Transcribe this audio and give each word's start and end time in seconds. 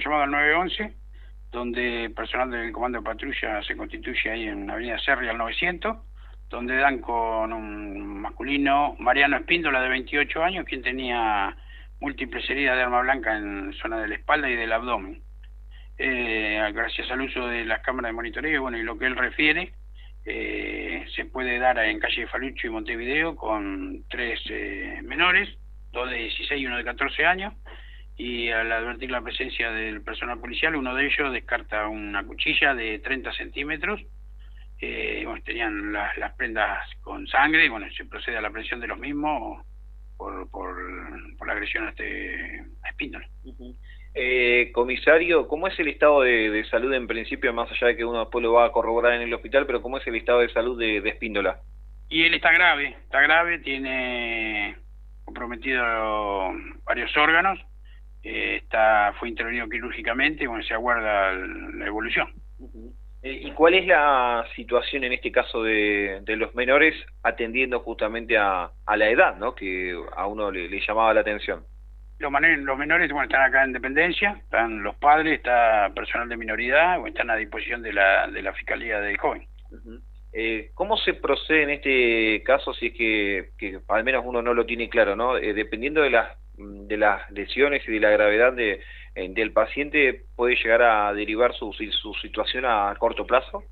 llamado 0.00 0.22
al 0.22 0.30
911, 0.30 0.94
donde 1.50 2.04
el 2.04 2.12
personal 2.12 2.50
del 2.50 2.72
comando 2.72 2.98
de 2.98 3.04
patrulla 3.04 3.62
se 3.62 3.76
constituye 3.76 4.30
ahí 4.30 4.48
en 4.48 4.70
Avenida 4.70 4.98
Serri 4.98 5.28
al 5.28 5.38
900, 5.38 5.96
donde 6.48 6.76
dan 6.76 6.98
con 7.00 7.52
un 7.52 8.20
masculino, 8.20 8.96
Mariano 8.98 9.36
Espíndola, 9.36 9.80
de 9.80 9.88
28 9.88 10.42
años, 10.42 10.64
quien 10.66 10.82
tenía 10.82 11.56
múltiples 12.00 12.48
heridas 12.50 12.76
de 12.76 12.82
arma 12.82 13.02
blanca 13.02 13.36
en 13.36 13.72
zona 13.74 13.98
de 13.98 14.08
la 14.08 14.14
espalda 14.16 14.48
y 14.50 14.56
del 14.56 14.72
abdomen. 14.72 15.22
Eh, 15.98 16.58
gracias 16.72 17.10
al 17.10 17.20
uso 17.20 17.46
de 17.46 17.64
las 17.64 17.80
cámaras 17.82 18.08
de 18.08 18.14
monitoreo 18.14 18.62
bueno, 18.62 18.78
y 18.78 18.82
lo 18.82 18.98
que 18.98 19.06
él 19.06 19.16
refiere, 19.16 19.74
eh, 20.24 21.04
se 21.14 21.26
puede 21.26 21.58
dar 21.58 21.78
en 21.78 21.98
calle 21.98 22.26
Falucho 22.26 22.66
y 22.66 22.70
Montevideo 22.70 23.36
con 23.36 24.04
tres 24.08 24.40
eh, 24.48 25.00
menores, 25.02 25.48
dos 25.92 26.10
de 26.10 26.16
16 26.16 26.60
y 26.60 26.66
uno 26.66 26.78
de 26.78 26.84
14 26.84 27.26
años, 27.26 27.54
y 28.16 28.50
al 28.50 28.70
advertir 28.70 29.10
la 29.10 29.22
presencia 29.22 29.70
del 29.70 30.02
personal 30.02 30.38
policial, 30.38 30.76
uno 30.76 30.94
de 30.94 31.06
ellos 31.06 31.32
descarta 31.32 31.88
una 31.88 32.24
cuchilla 32.24 32.74
de 32.74 32.98
30 32.98 33.32
centímetros, 33.32 34.00
eh, 34.80 35.22
bueno, 35.24 35.42
tenían 35.44 35.92
las, 35.92 36.16
las 36.18 36.34
prendas 36.34 36.78
con 37.02 37.26
sangre, 37.26 37.66
y 37.66 37.68
bueno, 37.68 37.86
se 37.96 38.04
procede 38.04 38.36
a 38.36 38.42
la 38.42 38.50
presión 38.50 38.80
de 38.80 38.86
los 38.86 38.98
mismos 38.98 39.64
por, 40.16 40.50
por, 40.50 40.76
por 41.38 41.46
la 41.46 41.54
agresión 41.54 41.86
a 41.86 41.90
este 41.90 42.64
a 42.82 42.88
Espíndola. 42.90 43.26
Eh, 44.12 44.70
comisario, 44.74 45.46
¿cómo 45.46 45.68
es 45.68 45.78
el 45.78 45.88
estado 45.88 46.22
de, 46.22 46.64
salud 46.70 46.92
en 46.92 47.06
principio, 47.06 47.52
más 47.52 47.70
allá 47.70 47.88
de 47.88 47.96
que 47.96 48.04
uno 48.04 48.20
después 48.20 48.42
lo 48.42 48.52
va 48.52 48.66
a 48.66 48.72
corroborar 48.72 49.14
en 49.14 49.22
el 49.22 49.32
hospital, 49.32 49.66
pero 49.66 49.80
cómo 49.80 49.98
es 49.98 50.06
el 50.06 50.16
estado 50.16 50.40
de 50.40 50.48
salud 50.50 50.78
de, 50.78 50.98
Espíndola? 51.08 51.60
Y 52.08 52.24
él 52.24 52.34
está 52.34 52.52
grave, 52.52 52.96
está 53.04 53.20
grave, 53.20 53.60
tiene 53.60 54.76
comprometido 55.24 55.82
varios 56.84 57.16
órganos, 57.16 57.60
está 58.22 59.14
fue 59.18 59.28
intervenido 59.28 59.68
quirúrgicamente 59.68 60.44
y 60.44 60.46
bueno, 60.46 60.62
se 60.64 60.74
aguarda 60.74 61.32
la 61.32 61.86
evolución. 61.86 62.32
Eh, 63.22 63.40
¿Y 63.44 63.50
cuál 63.52 63.74
es 63.74 63.86
la 63.86 64.46
situación 64.56 65.04
en 65.04 65.12
este 65.12 65.30
caso 65.30 65.62
de, 65.62 66.22
los 66.26 66.54
menores 66.54 66.94
atendiendo 67.22 67.80
justamente 67.80 68.38
a, 68.38 68.70
la 68.96 69.08
edad, 69.08 69.36
¿no? 69.36 69.54
que 69.54 69.94
a 70.16 70.26
uno 70.26 70.50
le 70.50 70.80
llamaba 70.80 71.14
la 71.14 71.20
atención? 71.20 71.64
Los, 72.18 72.32
los 72.32 72.78
menores 72.78 73.10
bueno, 73.10 73.24
están 73.24 73.42
acá 73.42 73.64
en 73.64 73.72
dependencia, 73.72 74.36
están 74.42 74.82
los 74.82 74.94
padres, 74.96 75.38
está 75.38 75.90
personal 75.94 76.28
de 76.28 76.36
minoridad, 76.36 77.00
o 77.00 77.06
están 77.06 77.30
a 77.30 77.36
disposición 77.36 77.82
de 77.82 77.94
la, 77.94 78.26
de 78.28 78.42
la 78.42 78.52
Fiscalía 78.52 79.00
del 79.00 79.16
Joven. 79.16 79.46
Eh, 80.32 80.70
¿Cómo 80.74 80.96
se 80.96 81.14
procede 81.14 81.64
en 81.64 81.70
este 81.70 82.42
caso 82.44 82.72
si 82.74 82.86
es 82.86 82.94
que, 82.94 83.80
al 83.88 84.04
menos 84.04 84.24
uno 84.24 84.42
no 84.42 84.54
lo 84.54 84.64
tiene 84.64 84.88
claro, 84.88 85.16
¿no? 85.16 85.36
Eh, 85.36 85.52
dependiendo 85.54 86.02
de 86.02 86.10
las, 86.10 86.38
de 86.56 86.96
las 86.96 87.28
lesiones 87.32 87.86
y 87.88 87.92
de 87.92 88.00
la 88.00 88.10
gravedad 88.10 88.52
de, 88.52 88.80
eh, 89.16 89.28
del 89.30 89.52
paciente, 89.52 90.24
¿puede 90.36 90.54
llegar 90.56 90.82
a 90.82 91.12
derivar 91.14 91.52
su, 91.54 91.72
su 91.72 92.14
situación 92.14 92.64
a 92.64 92.94
corto 92.98 93.26
plazo? 93.26 93.64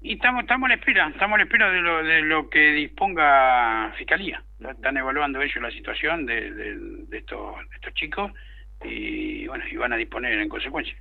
Y 0.00 0.14
estamos, 0.14 0.42
estamos 0.42 0.66
a 0.66 0.68
la 0.68 0.74
espera, 0.74 1.08
estamos 1.08 1.34
a 1.34 1.38
la 1.38 1.44
espera 1.44 1.70
de 1.70 1.80
lo, 1.80 2.04
de 2.04 2.22
lo 2.22 2.50
que 2.50 2.72
disponga 2.72 3.92
Fiscalía. 3.96 4.44
Están 4.60 4.96
evaluando 4.98 5.40
ellos 5.40 5.62
la 5.62 5.70
situación 5.70 6.26
de, 6.26 6.52
de, 6.52 7.18
estos, 7.18 7.56
estos 7.74 7.94
chicos 7.94 8.30
y 8.84 9.46
bueno, 9.46 9.64
y 9.66 9.76
van 9.76 9.94
a 9.94 9.96
disponer 9.96 10.38
en 10.38 10.48
consecuencia. 10.48 10.94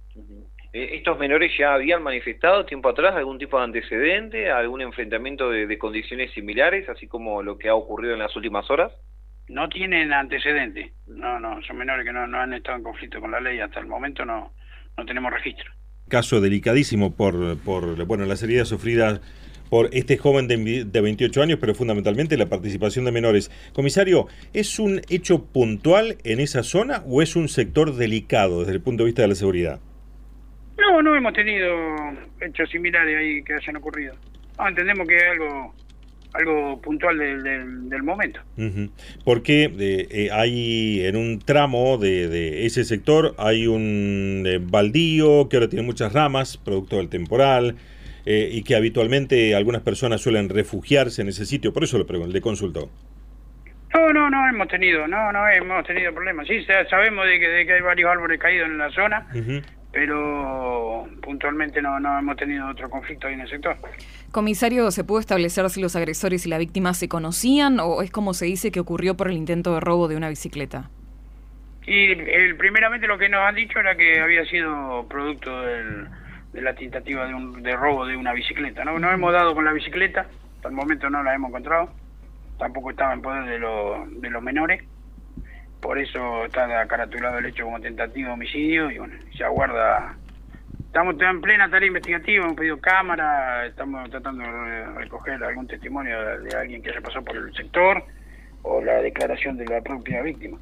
Eh, 0.73 0.95
¿Estos 0.95 1.17
menores 1.19 1.51
ya 1.57 1.73
habían 1.73 2.01
manifestado 2.01 2.65
tiempo 2.65 2.89
atrás 2.89 3.15
algún 3.15 3.37
tipo 3.37 3.57
de 3.57 3.63
antecedente, 3.63 4.51
algún 4.51 4.81
enfrentamiento 4.81 5.49
de, 5.49 5.77
condiciones 5.77 6.31
similares, 6.33 6.89
así 6.89 7.07
como 7.07 7.43
lo 7.43 7.57
que 7.57 7.69
ha 7.69 7.75
ocurrido 7.75 8.13
en 8.13 8.19
las 8.19 8.35
últimas 8.35 8.69
horas? 8.69 8.91
No 9.47 9.69
tienen 9.69 10.11
antecedente, 10.13 10.93
no, 11.05 11.39
no, 11.39 11.61
son 11.63 11.77
menores 11.77 12.05
que 12.05 12.13
no, 12.13 12.25
no 12.27 12.39
han 12.39 12.53
estado 12.53 12.77
en 12.77 12.83
conflicto 12.83 13.21
con 13.21 13.31
la 13.31 13.39
ley, 13.39 13.59
hasta 13.59 13.79
el 13.79 13.87
momento 13.87 14.25
no, 14.25 14.53
no 14.97 15.05
tenemos 15.05 15.31
registro 15.31 15.71
caso 16.09 16.41
delicadísimo 16.41 17.15
por, 17.15 17.57
por 17.57 18.05
bueno, 18.05 18.25
las 18.25 18.43
heridas 18.43 18.67
sufridas 18.67 19.21
por 19.69 19.89
este 19.93 20.17
joven 20.17 20.47
de, 20.47 20.85
de, 20.85 21.01
28 21.01 21.41
años, 21.41 21.57
pero 21.59 21.73
fundamentalmente 21.73 22.37
la 22.37 22.45
participación 22.45 23.05
de 23.05 23.11
menores. 23.11 23.49
Comisario, 23.73 24.27
¿es 24.53 24.77
un 24.77 25.01
hecho 25.09 25.45
puntual 25.45 26.17
en 26.23 26.39
esa 26.39 26.61
zona 26.61 27.03
o 27.07 27.23
es 27.23 27.35
un 27.35 27.49
sector 27.49 27.95
delicado 27.95 28.59
desde 28.59 28.73
el 28.73 28.81
punto 28.81 29.03
de 29.03 29.07
vista 29.07 29.23
de 29.23 29.29
la 29.29 29.35
seguridad? 29.35 29.79
No, 30.77 31.01
no 31.01 31.15
hemos 31.15 31.33
tenido 31.33 31.69
hechos 32.41 32.69
similares 32.69 33.17
ahí 33.17 33.43
que 33.43 33.53
hayan 33.53 33.77
ocurrido. 33.77 34.15
No, 34.57 34.67
entendemos 34.67 35.07
que 35.07 35.15
es 35.15 35.23
algo 35.23 35.73
algo 36.33 36.81
puntual 36.81 37.17
del 37.17 38.03
momento. 38.03 38.39
Porque 39.23 39.65
eh, 39.65 40.07
eh, 40.09 40.29
hay 40.31 41.05
en 41.05 41.15
un 41.15 41.39
tramo 41.39 41.97
de, 41.97 42.65
ese 42.65 42.83
sector 42.83 43.35
hay 43.37 43.67
un 43.67 44.43
eh, 44.45 44.59
baldío 44.61 45.47
que 45.47 45.57
ahora 45.57 45.69
tiene 45.69 45.85
muchas 45.85 46.13
ramas, 46.13 46.57
producto 46.57 46.97
del 46.97 47.09
temporal, 47.09 47.75
y 48.25 48.63
que 48.63 48.77
habitualmente 48.77 49.53
algunas 49.53 49.81
personas 49.81 50.21
suelen 50.21 50.47
refugiarse 50.47 51.21
en 51.21 51.27
ese 51.27 51.45
sitio. 51.45 51.73
Por 51.73 51.83
eso 51.83 51.97
le, 51.97 52.27
le 52.27 52.39
consultó. 52.39 52.89
No, 53.93 54.13
no, 54.13 54.29
no 54.29 54.47
hemos 54.47 54.69
tenido, 54.69 55.05
no, 55.09 55.29
no 55.33 55.45
hemos 55.49 55.85
tenido 55.85 56.13
problemas. 56.13 56.47
Sí, 56.47 56.65
sabemos 56.89 57.25
de 57.25 57.37
que, 57.37 57.47
de 57.49 57.65
que 57.65 57.73
hay 57.73 57.81
varios 57.81 58.09
árboles 58.09 58.39
caídos 58.39 58.69
en 58.69 58.77
la 58.77 58.89
zona, 58.91 59.27
pero 59.93 61.07
puntualmente 61.21 61.79
no, 61.81 61.99
no 61.99 62.17
hemos 62.17 62.35
tenido 62.35 62.67
otro 62.67 62.89
conflicto 62.89 63.27
ahí 63.27 63.35
en 63.35 63.41
el 63.41 63.49
sector. 63.49 63.77
Comisario, 64.31 64.89
¿se 64.89 65.03
puede 65.03 65.21
establecer 65.21 65.69
si 65.69 65.81
los 65.81 65.95
agresores 65.95 66.45
y 66.47 66.49
la 66.49 66.57
víctima 66.57 66.95
se 66.95 67.07
conocían 67.07 67.79
o 67.79 68.01
es 68.01 68.09
como 68.09 68.33
se 68.33 68.45
dice 68.45 68.71
que 68.71 68.79
ocurrió 68.79 69.15
por 69.15 69.27
el 69.27 69.37
intento 69.37 69.75
de 69.75 69.79
robo 69.79 70.07
de 70.07 70.17
una 70.17 70.29
bicicleta? 70.29 70.89
Y 71.85 72.11
el, 72.11 72.55
primeramente 72.57 73.05
lo 73.05 73.19
que 73.19 73.29
nos 73.29 73.41
han 73.41 73.53
dicho 73.53 73.79
era 73.79 73.95
que 73.95 74.19
había 74.19 74.43
sido 74.45 75.05
producto 75.07 75.61
de 75.61 76.61
la 76.61 76.73
tentativa 76.73 77.27
de, 77.27 77.35
un, 77.35 77.61
de 77.61 77.75
robo 77.75 78.07
de 78.07 78.17
una 78.17 78.33
bicicleta. 78.33 78.83
No, 78.83 78.97
no 78.97 79.11
hemos 79.11 79.31
dado 79.31 79.53
con 79.53 79.63
la 79.63 79.73
bicicleta, 79.73 80.25
hasta 80.55 80.69
el 80.69 80.73
momento 80.73 81.07
no 81.11 81.21
la 81.21 81.35
hemos 81.35 81.49
encontrado, 81.49 81.91
tampoco 82.57 82.89
estaba 82.89 83.13
en 83.13 83.21
poder 83.21 83.43
de, 83.43 83.59
de 83.59 84.29
los 84.31 84.41
menores 84.41 84.83
por 85.83 85.99
eso 85.99 86.45
está 86.45 86.87
caratulado 86.87 87.37
el 87.39 87.45
hecho 87.45 87.65
como 87.65 87.79
tentativa 87.79 88.29
de 88.29 88.33
homicidio 88.33 88.89
y 88.89 88.97
bueno, 88.97 89.15
se 89.37 89.43
aguarda. 89.43 90.15
Estamos 90.85 91.15
en 91.19 91.41
plena 91.41 91.69
tarea 91.69 91.87
investigativa, 91.87 92.45
hemos 92.45 92.55
pedido 92.55 92.79
cámara, 92.79 93.65
estamos 93.65 94.09
tratando 94.09 94.43
de 94.43 94.85
recoger 94.95 95.43
algún 95.43 95.67
testimonio 95.67 96.39
de, 96.39 96.55
alguien 96.55 96.81
que 96.81 96.89
haya 96.89 97.01
pasado 97.01 97.25
por 97.25 97.35
el 97.35 97.53
sector 97.53 98.01
o 98.61 98.81
la 98.81 99.01
declaración 99.01 99.57
de 99.57 99.65
la 99.65 99.81
propia 99.81 100.21
víctima. 100.21 100.57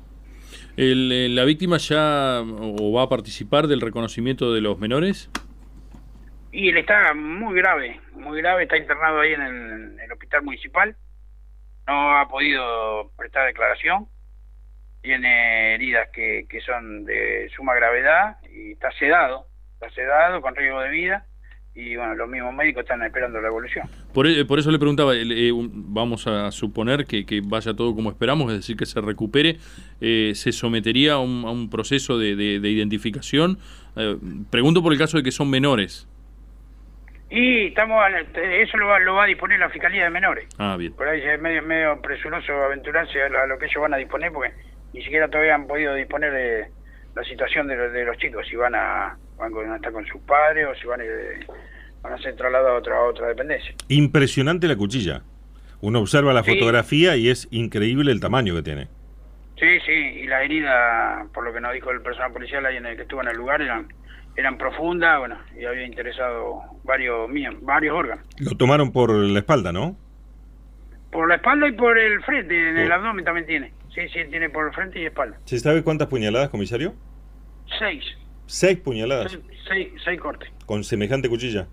Eh, 0.76 1.28
¿La 1.30 1.44
víctima 1.44 1.78
ya 1.78 2.42
o 2.42 2.92
va 2.94 3.04
a 3.04 3.10
participar 3.10 3.68
del 3.68 3.82
reconocimiento 3.82 4.54
de 4.54 4.62
los 4.62 4.80
menores? 4.80 5.30
Y 6.52 6.70
él 6.70 6.78
está 6.78 7.14
muy 7.14 7.56
grave, 7.56 8.00
muy 8.16 8.42
grave, 8.42 8.64
está 8.64 8.76
internado 8.76 9.20
ahí 9.20 9.34
en 9.34 10.00
el 10.00 10.12
hospital 10.12 10.44
municipal, 10.44 10.96
no 11.88 12.18
ha 12.18 12.28
podido 12.28 13.12
prestar 13.18 13.46
declaración 13.46 14.08
tiene 15.02 15.76
heridas 15.76 16.10
que, 16.14 16.46
que 16.50 16.62
son 16.62 17.06
de 17.06 17.50
suma 17.56 17.76
gravedad 17.76 18.38
y 18.54 18.74
está 18.74 18.92
sedado, 18.94 19.48
está 19.74 19.90
sedado 19.92 20.42
con 20.42 20.56
riesgo 20.56 20.82
de 20.82 20.90
vida 20.90 21.26
y 21.74 21.96
bueno, 21.96 22.16
los 22.16 22.28
mismos 22.28 22.54
médicos 22.54 22.82
están 22.82 23.02
esperando 23.04 23.40
la 23.40 23.48
evolución. 23.48 23.88
Por, 24.14 24.28
e, 24.28 24.44
por 24.44 24.60
eso 24.60 24.72
le 24.72 24.80
preguntaba, 24.80 25.14
eh, 25.16 25.52
vamos 25.54 26.28
a 26.28 26.52
suponer 26.52 27.06
que, 27.06 27.26
que, 27.26 27.42
vaya 27.44 27.74
todo 27.74 27.96
como 27.96 28.10
esperamos, 28.10 28.52
es 28.52 28.60
decir, 28.60 28.76
que 28.76 28.86
se 28.86 29.00
recupere, 29.00 29.58
eh, 30.02 30.34
¿se 30.36 30.52
sometería 30.52 31.14
a 31.14 31.20
un, 31.20 31.46
a 31.46 31.52
un 31.52 31.70
proceso 31.70 32.18
de, 32.18 32.36
de, 32.36 32.70
identificación? 32.70 33.58
Eh, 33.96 34.18
pregunto 34.50 34.84
por 34.84 34.92
el 34.92 35.00
caso 35.00 35.18
de 35.18 35.24
que 35.24 35.32
son 35.32 35.50
menores. 35.50 36.08
Y 37.30 37.68
estamos, 37.68 38.04
eso 38.36 38.78
lo 38.78 38.88
va, 38.88 39.00
lo 39.00 39.16
va 39.16 39.24
a 39.24 39.28
disponer 39.28 39.58
la 39.58 39.70
Fiscalía 39.70 40.04
de 40.04 40.10
Menores. 40.10 40.50
Ah, 40.58 40.76
bien. 40.78 40.94
Por 40.94 41.08
ahí 41.08 41.22
es 41.22 41.40
medio, 41.40 41.62
medio 41.62 42.02
presuroso 42.02 42.52
aventurarse 42.52 43.22
a 43.22 43.46
lo 43.48 43.58
que 43.58 43.68
ellos 43.68 43.82
van 43.82 43.94
a 43.94 43.98
disponer 43.98 44.34
porque 44.34 44.52
ni 44.94 45.02
siquiera 45.04 45.28
todavía 45.28 45.56
han 45.56 45.68
podido 45.68 45.94
disponer 45.96 46.32
de 46.34 46.68
la 47.16 47.24
situación 47.24 47.68
de, 47.68 47.76
de 47.76 48.06
los 48.06 48.18
chicos, 48.18 48.46
si 48.48 48.56
van 48.56 48.76
a, 48.76 49.18
van 49.38 49.72
a 49.72 49.76
estar 49.76 49.92
con 49.92 50.06
sus 50.06 50.22
padres 50.22 50.68
o 50.68 50.76
si 50.76 50.88
van 50.88 51.02
a, 51.02 51.04
van 52.02 52.14
a 52.14 52.18
ser 52.20 52.36
trasladados 52.36 52.72
a 52.72 52.78
otra, 52.78 53.02
otra 53.04 53.28
dependencia. 53.28 53.74
Impresionante 53.88 54.68
la 54.68 54.76
cuchilla. 54.76 55.22
Uno 55.82 56.00
observa 56.00 56.32
la 56.34 56.44
fotografía 56.44 57.16
y 57.16 57.30
es 57.30 57.48
increíble 57.52 58.12
el 58.12 58.20
tamaño 58.20 58.54
que 58.56 58.62
tiene. 58.62 58.88
Sí, 59.60 59.80
sí, 59.86 59.92
y 59.92 60.28
la 60.28 60.44
herida, 60.44 61.26
por 61.34 61.44
lo 61.44 61.54
que 61.54 61.60
nos 61.60 61.74
dijo 61.74 61.92
el 61.92 62.02
personal 62.02 62.32
policial 62.32 62.66
ahí 62.66 62.78
en 62.78 62.86
el 62.86 62.96
que 62.96 63.04
estuvo 63.04 63.22
en 63.22 63.28
el 63.28 63.38
lugar, 63.38 63.62
eran, 63.62 63.88
eran 64.36 64.58
profundas, 64.58 65.20
bueno, 65.20 65.38
y 65.60 65.66
había 65.66 65.86
interesado 65.86 66.62
varios, 66.84 67.30
varios 67.62 67.96
órganos. 67.96 68.26
Lo 68.40 68.56
tomaron 68.58 68.92
por 68.92 69.12
la 69.12 69.40
espalda, 69.40 69.72
¿no? 69.72 69.96
Por 71.12 71.28
la 71.28 71.36
espalda 71.36 71.68
y 71.68 71.74
por 71.74 71.98
el 71.98 72.24
frente, 72.24 72.70
en 72.70 72.78
el 72.78 72.92
abdomen 72.92 73.26
también 73.26 73.46
tiene. 73.46 73.72
Sí, 73.94 74.02
sí, 74.10 74.20
tiene 74.30 74.50
por 74.50 74.74
frente 74.74 75.02
y 75.02 75.06
espalda. 75.06 75.38
¿Se 75.46 75.60
sabe 75.60 75.84
cuántas 75.84 76.08
puñaladas, 76.08 76.50
comisario? 76.50 76.94
Seis. 77.78 78.04
¿Seis 78.46 78.78
puñaladas? 78.80 79.38
Seis, 79.68 79.90
seis, 80.04 80.20
cortes. 80.20 80.50
¿Con 80.66 80.84
semejante 80.84 81.28
cuchilla? 81.30 81.68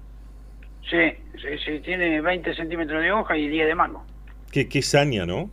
Sí, 0.89 1.13
sí, 1.41 1.59
sí, 1.65 1.81
tiene 1.81 2.21
20 2.21 2.55
centímetros 2.55 3.03
de 3.03 3.13
hoja 3.13 3.37
y 3.37 3.49
10 3.49 3.67
de 3.69 3.75
mango. 3.75 4.05
Qué, 4.51 4.69
qué 4.69 4.83
saña, 4.83 5.27
¿no? 5.27 5.51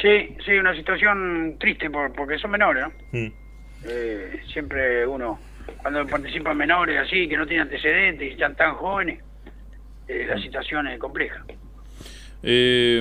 Sí, 0.00 0.36
sí, 0.44 0.52
una 0.52 0.74
situación 0.74 1.56
triste 1.58 1.90
por, 1.90 2.12
porque 2.12 2.38
son 2.38 2.50
menores, 2.52 2.84
¿no? 2.84 3.18
Mm. 3.18 3.32
Eh, 3.84 4.40
siempre 4.52 5.06
uno, 5.06 5.38
cuando 5.80 6.06
participan 6.06 6.56
menores 6.56 6.98
así, 6.98 7.28
que 7.28 7.36
no 7.36 7.46
tienen 7.46 7.64
antecedentes 7.64 8.28
y 8.28 8.32
están 8.32 8.54
tan 8.56 8.74
jóvenes, 8.74 9.20
eh, 10.08 10.26
la 10.28 10.40
situación 10.40 10.86
es 10.88 10.98
compleja. 10.98 11.44
Eh, 12.42 12.98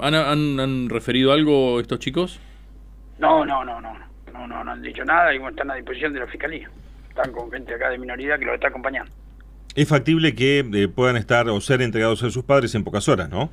¿han, 0.00 0.14
han, 0.14 0.60
han 0.60 0.88
referido 0.88 1.32
algo 1.32 1.80
estos 1.80 1.98
chicos? 1.98 2.40
No, 3.18 3.44
no, 3.44 3.64
no, 3.64 3.80
no, 3.80 3.92
no, 4.32 4.46
no, 4.46 4.64
no 4.64 4.70
han 4.70 4.82
dicho 4.82 5.04
nada 5.04 5.34
y 5.34 5.38
están 5.38 5.70
a 5.70 5.74
disposición 5.74 6.12
de 6.12 6.20
la 6.20 6.26
fiscalía. 6.26 6.70
Están 7.08 7.32
con 7.32 7.50
gente 7.50 7.74
acá 7.74 7.90
de 7.90 7.98
minoridad 7.98 8.38
que 8.38 8.44
los 8.44 8.54
está 8.54 8.68
acompañando. 8.68 9.10
Es 9.74 9.88
factible 9.88 10.34
que 10.34 10.60
eh, 10.72 10.88
puedan 10.88 11.16
estar 11.16 11.48
o 11.48 11.60
ser 11.60 11.82
entregados 11.82 12.22
a 12.22 12.30
sus 12.30 12.44
padres 12.44 12.74
en 12.74 12.84
pocas 12.84 13.08
horas, 13.08 13.28
¿no? 13.28 13.50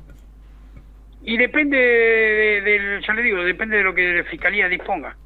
Y 1.22 1.36
depende 1.36 1.76
de, 1.76 2.60
del, 2.62 3.02
ya 3.04 3.12
le 3.12 3.22
digo, 3.22 3.42
depende 3.42 3.76
de 3.78 3.82
lo 3.82 3.94
que 3.94 4.14
la 4.14 4.24
fiscalía 4.24 4.68
disponga. 4.68 5.16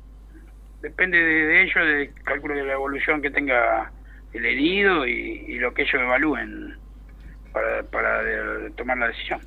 Depende 0.81 1.19
de, 1.19 1.47
de 1.47 1.63
ellos, 1.63 1.75
de 1.77 2.11
cálculo 2.25 2.55
de 2.55 2.65
la 2.65 2.73
evolución 2.73 3.21
que 3.21 3.31
tenga 3.31 3.93
el 4.33 4.47
herido 4.47 5.06
y, 5.06 5.45
y 5.47 5.59
lo 5.59 5.75
que 5.75 5.83
ellos 5.83 6.01
evalúen 6.01 6.75
para, 7.53 7.83
para 7.83 8.23
de- 8.23 8.71
tomar 8.71 8.97
la 8.97 9.09
decisión. 9.09 9.41